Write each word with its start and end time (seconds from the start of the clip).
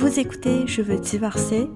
Vous 0.00 0.18
écoutez 0.18 0.66
Je 0.66 0.80
veux 0.80 0.98
divorcer, 0.98 1.68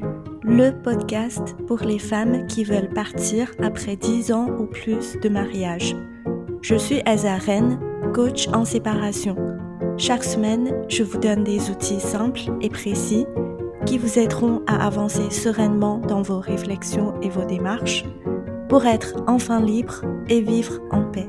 le 0.45 0.71
podcast 0.71 1.55
pour 1.67 1.81
les 1.81 1.99
femmes 1.99 2.47
qui 2.47 2.65
veulent 2.65 2.89
partir 2.89 3.50
après 3.62 3.97
10 3.97 4.33
ans 4.33 4.49
ou 4.49 4.65
plus 4.65 5.19
de 5.21 5.28
mariage. 5.28 5.94
Je 6.63 6.75
suis 6.75 7.02
Azaren, 7.05 7.79
coach 8.14 8.48
en 8.48 8.64
séparation. 8.64 9.37
Chaque 9.98 10.25
semaine, 10.25 10.73
je 10.89 11.02
vous 11.02 11.19
donne 11.19 11.45
des 11.45 11.69
outils 11.69 12.01
simples 12.01 12.41
et 12.62 12.71
précis 12.71 13.27
qui 13.84 13.98
vous 13.98 14.19
aideront 14.19 14.62
à 14.66 14.87
avancer 14.87 15.29
sereinement 15.29 15.98
dans 15.98 16.23
vos 16.23 16.41
réflexions 16.41 17.20
et 17.20 17.29
vos 17.29 17.45
démarches 17.45 18.06
pour 18.70 18.87
être 18.87 19.16
enfin 19.27 19.61
libre 19.61 20.01
et 20.30 20.41
vivre 20.41 20.80
en 20.91 21.02
paix. 21.02 21.29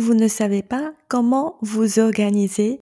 Vous 0.00 0.14
ne 0.14 0.28
savez 0.28 0.62
pas 0.62 0.94
comment 1.08 1.58
vous 1.60 1.98
organiser 1.98 2.80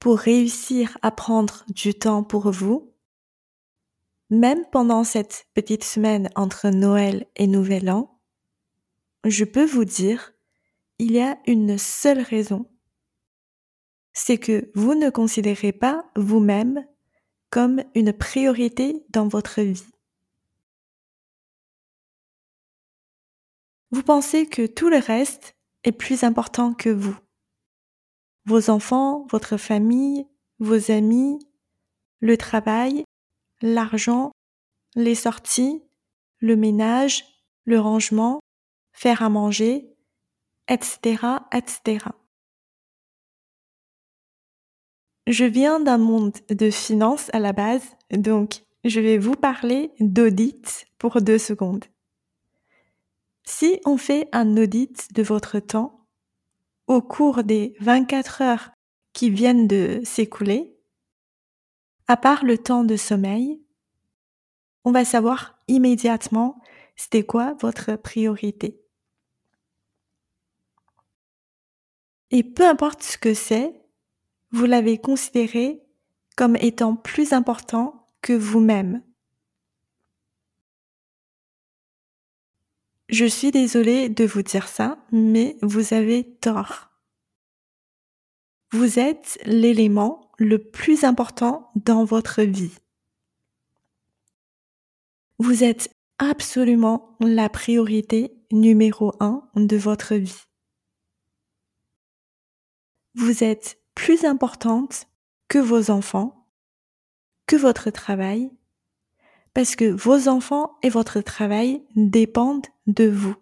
pour 0.00 0.18
réussir 0.18 0.98
à 1.00 1.10
prendre 1.10 1.64
du 1.68 1.94
temps 1.94 2.24
pour 2.24 2.50
vous, 2.50 2.92
même 4.30 4.64
pendant 4.72 5.04
cette 5.04 5.46
petite 5.54 5.84
semaine 5.84 6.28
entre 6.34 6.68
Noël 6.70 7.26
et 7.36 7.46
Nouvel 7.46 7.90
An, 7.90 8.20
je 9.24 9.44
peux 9.44 9.64
vous 9.64 9.84
dire, 9.84 10.32
il 10.98 11.12
y 11.12 11.20
a 11.20 11.38
une 11.46 11.78
seule 11.78 12.20
raison. 12.20 12.66
C'est 14.12 14.38
que 14.38 14.70
vous 14.74 14.94
ne 14.94 15.10
considérez 15.10 15.72
pas 15.72 16.04
vous-même 16.16 16.84
comme 17.50 17.82
une 17.94 18.12
priorité 18.12 19.04
dans 19.10 19.28
votre 19.28 19.60
vie. 19.60 19.86
Vous 23.92 24.02
pensez 24.02 24.46
que 24.46 24.66
tout 24.66 24.88
le 24.88 24.98
reste 24.98 25.54
est 25.84 25.92
plus 25.92 26.24
important 26.24 26.74
que 26.74 26.90
vous. 26.90 27.16
Vos 28.46 28.70
enfants, 28.70 29.26
votre 29.30 29.56
famille, 29.56 30.26
vos 30.58 30.90
amis, 30.90 31.38
le 32.20 32.36
travail, 32.36 33.04
l'argent, 33.62 34.32
les 34.94 35.14
sorties, 35.14 35.82
le 36.38 36.56
ménage, 36.56 37.24
le 37.64 37.78
rangement, 37.78 38.40
faire 38.92 39.22
à 39.22 39.28
manger, 39.28 39.94
etc., 40.68 41.26
etc. 41.52 42.06
Je 45.26 45.44
viens 45.44 45.80
d'un 45.80 45.98
monde 45.98 46.36
de 46.48 46.70
finance 46.70 47.30
à 47.32 47.38
la 47.38 47.52
base, 47.52 47.84
donc 48.10 48.62
je 48.84 49.00
vais 49.00 49.18
vous 49.18 49.34
parler 49.34 49.92
d'audit 50.00 50.86
pour 50.98 51.20
deux 51.20 51.38
secondes. 51.38 51.84
Si 53.44 53.80
on 53.84 53.96
fait 53.96 54.28
un 54.32 54.56
audit 54.56 55.12
de 55.12 55.22
votre 55.22 55.58
temps 55.58 56.06
au 56.86 57.02
cours 57.02 57.44
des 57.44 57.74
24 57.80 58.42
heures 58.42 58.70
qui 59.12 59.30
viennent 59.30 59.66
de 59.66 60.00
s'écouler, 60.04 60.76
à 62.06 62.16
part 62.16 62.44
le 62.44 62.58
temps 62.58 62.84
de 62.84 62.96
sommeil, 62.96 63.62
on 64.84 64.92
va 64.92 65.04
savoir 65.04 65.58
immédiatement 65.68 66.60
c'était 66.96 67.24
quoi 67.24 67.54
votre 67.60 67.96
priorité. 67.96 68.80
Et 72.30 72.42
peu 72.42 72.66
importe 72.66 73.02
ce 73.02 73.18
que 73.18 73.34
c'est, 73.34 73.80
vous 74.50 74.64
l'avez 74.64 74.98
considéré 74.98 75.82
comme 76.36 76.56
étant 76.56 76.96
plus 76.96 77.32
important 77.32 78.08
que 78.22 78.32
vous-même. 78.32 79.02
Je 83.10 83.24
suis 83.24 83.50
désolée 83.50 84.08
de 84.08 84.24
vous 84.24 84.42
dire 84.42 84.68
ça, 84.68 84.96
mais 85.10 85.56
vous 85.62 85.94
avez 85.94 86.24
tort. 86.40 86.90
Vous 88.70 89.00
êtes 89.00 89.40
l'élément 89.44 90.30
le 90.38 90.58
plus 90.58 91.02
important 91.02 91.72
dans 91.74 92.04
votre 92.04 92.42
vie. 92.42 92.72
Vous 95.38 95.64
êtes 95.64 95.92
absolument 96.18 97.16
la 97.20 97.48
priorité 97.48 98.32
numéro 98.52 99.12
un 99.18 99.42
de 99.56 99.76
votre 99.76 100.14
vie. 100.14 100.46
Vous 103.16 103.42
êtes 103.42 103.80
plus 103.96 104.24
importante 104.24 105.08
que 105.48 105.58
vos 105.58 105.90
enfants, 105.90 106.46
que 107.46 107.56
votre 107.56 107.90
travail, 107.90 108.52
parce 109.54 109.76
que 109.76 109.84
vos 109.84 110.28
enfants 110.28 110.78
et 110.82 110.88
votre 110.88 111.20
travail 111.20 111.82
dépendent 111.96 112.66
de 112.86 113.08
vous. 113.08 113.34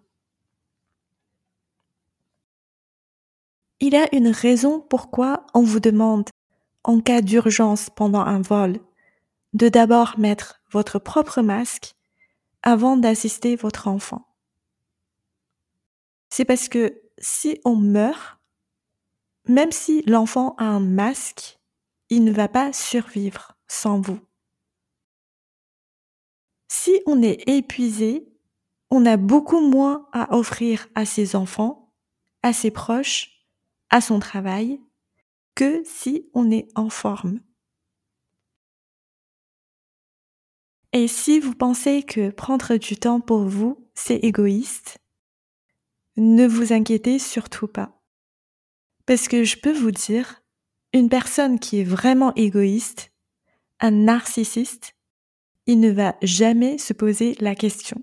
Il 3.80 3.92
y 3.92 3.96
a 3.96 4.12
une 4.14 4.28
raison 4.28 4.80
pourquoi 4.80 5.46
on 5.54 5.62
vous 5.62 5.80
demande, 5.80 6.28
en 6.82 7.00
cas 7.00 7.20
d'urgence 7.20 7.90
pendant 7.90 8.22
un 8.22 8.40
vol, 8.40 8.80
de 9.52 9.68
d'abord 9.68 10.18
mettre 10.18 10.60
votre 10.70 10.98
propre 10.98 11.42
masque 11.42 11.94
avant 12.62 12.96
d'assister 12.96 13.54
votre 13.56 13.86
enfant. 13.86 14.26
C'est 16.30 16.44
parce 16.44 16.68
que 16.68 17.00
si 17.18 17.60
on 17.64 17.76
meurt, 17.76 18.38
même 19.46 19.72
si 19.72 20.02
l'enfant 20.06 20.54
a 20.58 20.64
un 20.64 20.80
masque, 20.80 21.58
il 22.10 22.24
ne 22.24 22.32
va 22.32 22.48
pas 22.48 22.72
survivre 22.72 23.56
sans 23.68 24.00
vous. 24.00 24.18
Si 26.68 27.00
on 27.06 27.22
est 27.22 27.48
épuisé, 27.48 28.28
on 28.90 29.06
a 29.06 29.16
beaucoup 29.16 29.60
moins 29.60 30.08
à 30.12 30.36
offrir 30.36 30.88
à 30.94 31.04
ses 31.04 31.34
enfants, 31.34 31.94
à 32.42 32.52
ses 32.52 32.70
proches, 32.70 33.44
à 33.90 34.00
son 34.00 34.18
travail, 34.18 34.80
que 35.54 35.82
si 35.84 36.28
on 36.34 36.50
est 36.50 36.68
en 36.74 36.90
forme. 36.90 37.40
Et 40.92 41.08
si 41.08 41.40
vous 41.40 41.54
pensez 41.54 42.02
que 42.02 42.30
prendre 42.30 42.76
du 42.76 42.96
temps 42.96 43.20
pour 43.20 43.44
vous, 43.44 43.88
c'est 43.94 44.16
égoïste, 44.16 44.98
ne 46.16 46.46
vous 46.46 46.72
inquiétez 46.72 47.18
surtout 47.18 47.68
pas. 47.68 48.02
Parce 49.06 49.28
que 49.28 49.44
je 49.44 49.56
peux 49.56 49.72
vous 49.72 49.90
dire, 49.90 50.42
une 50.92 51.08
personne 51.08 51.58
qui 51.58 51.80
est 51.80 51.84
vraiment 51.84 52.34
égoïste, 52.34 53.12
un 53.80 53.90
narcissiste, 53.90 54.97
il 55.68 55.80
ne 55.80 55.90
va 55.90 56.16
jamais 56.22 56.78
se 56.78 56.94
poser 56.94 57.36
la 57.40 57.54
question. 57.54 58.02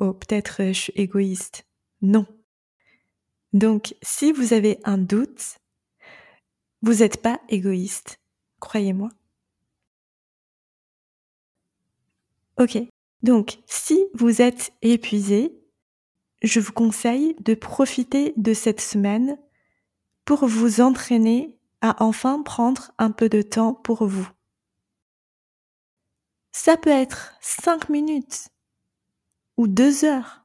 Oh, 0.00 0.12
peut-être 0.12 0.64
je 0.64 0.72
suis 0.72 0.92
égoïste. 0.96 1.64
Non. 2.02 2.26
Donc, 3.52 3.94
si 4.02 4.32
vous 4.32 4.52
avez 4.52 4.80
un 4.82 4.98
doute, 4.98 5.58
vous 6.82 6.94
n'êtes 6.94 7.22
pas 7.22 7.40
égoïste, 7.48 8.20
croyez-moi. 8.58 9.10
Ok, 12.58 12.76
donc 13.22 13.60
si 13.66 14.04
vous 14.14 14.42
êtes 14.42 14.72
épuisé, 14.82 15.56
je 16.42 16.58
vous 16.58 16.72
conseille 16.72 17.36
de 17.38 17.54
profiter 17.54 18.32
de 18.36 18.52
cette 18.52 18.80
semaine 18.80 19.38
pour 20.24 20.46
vous 20.46 20.80
entraîner 20.80 21.56
à 21.80 22.02
enfin 22.02 22.42
prendre 22.42 22.90
un 22.98 23.12
peu 23.12 23.28
de 23.28 23.40
temps 23.40 23.72
pour 23.72 24.04
vous. 24.04 24.28
Ça 26.68 26.76
peut 26.76 26.90
être 26.90 27.32
cinq 27.40 27.88
minutes, 27.88 28.50
ou 29.56 29.66
deux 29.68 30.04
heures, 30.04 30.44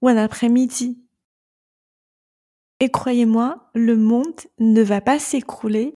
ou 0.00 0.08
un 0.08 0.16
après-midi. 0.16 0.98
Et 2.80 2.90
croyez-moi, 2.90 3.70
le 3.74 3.94
monde 3.98 4.40
ne 4.58 4.80
va 4.80 5.02
pas 5.02 5.18
s'écrouler 5.18 5.92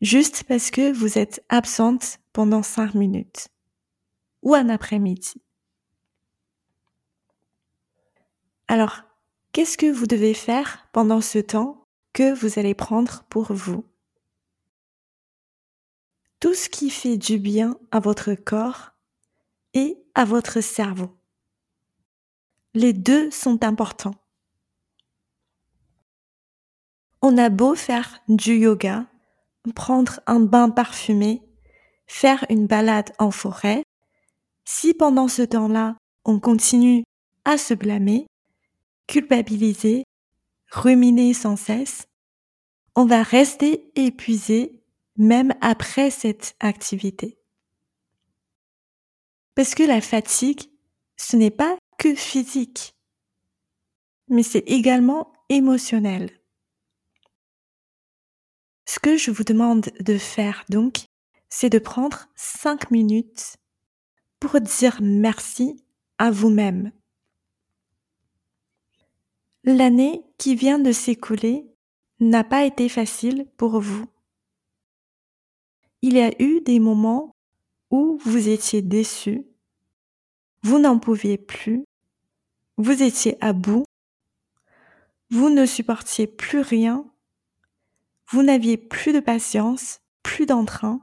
juste 0.00 0.42
parce 0.48 0.72
que 0.72 0.90
vous 0.90 1.16
êtes 1.16 1.44
absente 1.48 2.18
pendant 2.32 2.64
cinq 2.64 2.94
minutes, 2.94 3.46
ou 4.42 4.56
un 4.56 4.68
après-midi. 4.68 5.40
Alors, 8.66 9.02
qu'est-ce 9.52 9.78
que 9.78 9.92
vous 9.92 10.08
devez 10.08 10.34
faire 10.34 10.88
pendant 10.90 11.20
ce 11.20 11.38
temps 11.38 11.86
que 12.14 12.34
vous 12.34 12.58
allez 12.58 12.74
prendre 12.74 13.22
pour 13.30 13.52
vous? 13.52 13.84
Tout 16.40 16.54
ce 16.54 16.68
qui 16.68 16.88
fait 16.88 17.16
du 17.16 17.40
bien 17.40 17.76
à 17.90 17.98
votre 17.98 18.34
corps 18.34 18.92
et 19.74 19.98
à 20.14 20.24
votre 20.24 20.60
cerveau. 20.60 21.10
Les 22.74 22.92
deux 22.92 23.30
sont 23.30 23.64
importants. 23.64 24.14
On 27.22 27.36
a 27.38 27.48
beau 27.48 27.74
faire 27.74 28.20
du 28.28 28.56
yoga, 28.56 29.06
prendre 29.74 30.20
un 30.26 30.40
bain 30.40 30.70
parfumé, 30.70 31.42
faire 32.06 32.44
une 32.48 32.66
balade 32.66 33.12
en 33.18 33.30
forêt, 33.30 33.82
si 34.64 34.94
pendant 34.94 35.28
ce 35.28 35.42
temps-là, 35.42 35.96
on 36.24 36.38
continue 36.40 37.04
à 37.44 37.58
se 37.58 37.74
blâmer, 37.74 38.26
culpabiliser, 39.06 40.04
ruminer 40.70 41.34
sans 41.34 41.56
cesse, 41.56 42.06
on 42.94 43.06
va 43.06 43.22
rester 43.22 43.90
épuisé 43.94 44.82
même 45.16 45.54
après 45.60 46.10
cette 46.10 46.54
activité. 46.60 47.38
Parce 49.58 49.74
que 49.74 49.82
la 49.82 50.00
fatigue, 50.00 50.70
ce 51.16 51.34
n'est 51.34 51.50
pas 51.50 51.76
que 51.98 52.14
physique, 52.14 52.94
mais 54.28 54.44
c'est 54.44 54.62
également 54.68 55.32
émotionnel. 55.48 56.30
Ce 58.86 59.00
que 59.00 59.16
je 59.16 59.32
vous 59.32 59.42
demande 59.42 59.90
de 59.98 60.16
faire 60.16 60.64
donc, 60.68 61.06
c'est 61.48 61.70
de 61.70 61.80
prendre 61.80 62.28
5 62.36 62.92
minutes 62.92 63.56
pour 64.38 64.60
dire 64.60 65.00
merci 65.02 65.84
à 66.18 66.30
vous-même. 66.30 66.92
L'année 69.64 70.22
qui 70.38 70.54
vient 70.54 70.78
de 70.78 70.92
s'écouler 70.92 71.66
n'a 72.20 72.44
pas 72.44 72.64
été 72.64 72.88
facile 72.88 73.50
pour 73.56 73.80
vous. 73.80 74.06
Il 76.02 76.16
y 76.16 76.20
a 76.20 76.30
eu 76.40 76.60
des 76.60 76.78
moments 76.78 77.34
où 77.90 78.18
vous 78.22 78.48
étiez 78.48 78.82
déçu, 78.82 79.47
vous 80.62 80.78
n'en 80.78 80.98
pouviez 80.98 81.38
plus, 81.38 81.84
vous 82.76 83.02
étiez 83.02 83.36
à 83.40 83.52
bout, 83.52 83.84
vous 85.30 85.50
ne 85.50 85.66
supportiez 85.66 86.26
plus 86.26 86.60
rien, 86.60 87.04
vous 88.30 88.42
n'aviez 88.42 88.76
plus 88.76 89.12
de 89.12 89.20
patience, 89.20 90.00
plus 90.22 90.46
d'entrain. 90.46 91.00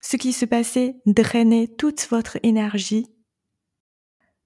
Ce 0.00 0.16
qui 0.16 0.32
se 0.32 0.44
passait 0.44 1.00
drainait 1.06 1.68
toute 1.68 2.06
votre 2.10 2.38
énergie. 2.42 3.12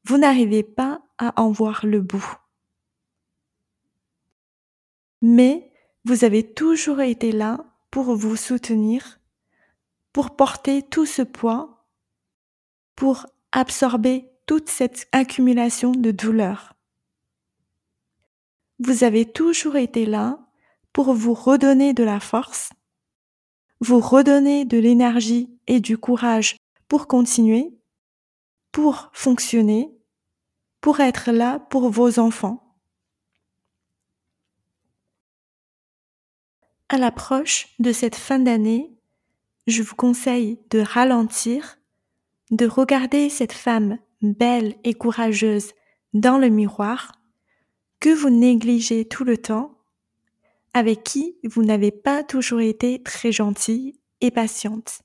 Vous 0.05 0.19
n'arrivez 0.19 0.63
pas 0.63 1.03
à 1.19 1.41
en 1.41 1.51
voir 1.51 1.87
le 1.87 2.01
bout. 2.01 2.37
Mais 5.21 5.73
vous 6.05 6.25
avez 6.25 6.53
toujours 6.53 7.01
été 7.01 7.31
là 7.31 7.65
pour 7.91 8.17
vous 8.17 8.35
soutenir, 8.35 9.21
pour 10.13 10.35
porter 10.35 10.83
tout 10.83 11.07
ce 11.07 11.23
poids, 11.23 11.87
pour 12.97 13.27
absorber 13.53 14.29
toute 14.47 14.69
cette 14.69 15.09
accumulation 15.13 15.93
de 15.93 16.11
douleur. 16.11 16.75
Vous 18.79 19.05
avez 19.05 19.25
toujours 19.25 19.77
été 19.77 20.07
là 20.07 20.41
pour 20.93 21.15
vous 21.15 21.35
redonner 21.35 21.95
de 21.95 22.03
la 22.03 22.21
force, 22.21 22.71
vous 23.81 24.01
redonner 24.01 24.65
de 24.65 24.79
l'énergie 24.79 25.51
et 25.67 25.81
du 25.81 25.97
courage 25.97 26.57
pour 26.89 27.07
continuer, 27.07 27.73
pour 28.73 29.11
fonctionner, 29.13 29.93
pour 30.81 31.01
être 31.01 31.31
là 31.31 31.61
pour 31.61 31.91
vos 31.91 32.19
enfants. 32.19 32.77
À 36.89 36.99
l'approche 36.99 37.69
de 37.79 37.93
cette 37.93 38.17
fin 38.17 38.39
d'année, 38.39 38.93
je 39.67 39.83
vous 39.83 39.95
conseille 39.95 40.61
de 40.71 40.81
ralentir, 40.81 41.79
de 42.53 42.67
regarder 42.67 43.29
cette 43.29 43.53
femme 43.53 43.99
belle 44.21 44.77
et 44.85 44.95
courageuse 44.95 45.73
dans 46.13 46.39
le 46.39 46.49
miroir 46.49 47.13
que 47.99 48.11
vous 48.11 48.31
négligez 48.31 49.07
tout 49.09 49.25
le 49.25 49.39
temps, 49.39 49.79
avec 50.75 51.03
qui 51.03 51.37
vous 51.45 51.65
n'avez 51.65 51.91
pas 51.91 52.23
toujours 52.23 52.61
été 52.61 53.03
très 53.03 53.33
gentille 53.33 53.99
et 54.21 54.31
patiente. 54.31 55.03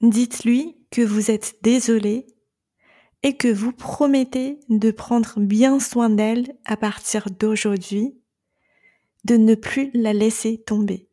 Dites-lui 0.00 0.76
que 0.90 1.02
vous 1.02 1.30
êtes 1.30 1.56
désolé 1.62 2.26
et 3.22 3.36
que 3.36 3.48
vous 3.48 3.72
promettez 3.72 4.60
de 4.68 4.90
prendre 4.92 5.40
bien 5.40 5.80
soin 5.80 6.08
d'elle 6.08 6.56
à 6.64 6.76
partir 6.76 7.28
d'aujourd'hui 7.30 8.20
de 9.24 9.36
ne 9.36 9.56
plus 9.56 9.90
la 9.94 10.12
laisser 10.12 10.62
tomber. 10.62 11.07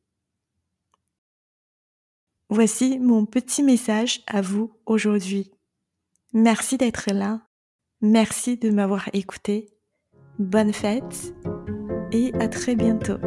Voici 2.50 3.00
mon 3.00 3.26
petit 3.26 3.64
message 3.64 4.22
à 4.28 4.42
vous 4.42 4.72
aujourd'hui. 4.86 5.52
Merci 6.34 6.78
d'être 6.78 7.12
là. 7.12 7.42
Merci 8.02 8.58
de 8.58 8.70
m'avoir 8.70 9.10
écouté. 9.14 9.70
Bonne 10.38 10.74
fête 10.74 11.34
et 12.12 12.34
à 12.36 12.48
très 12.48 12.76
bientôt. 12.76 13.18